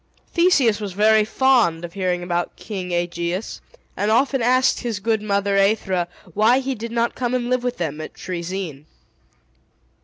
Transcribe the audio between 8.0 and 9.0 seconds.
at Troezene.